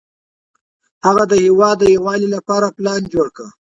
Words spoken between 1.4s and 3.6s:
هېواد د یووالي لپاره پلان جوړ کړ.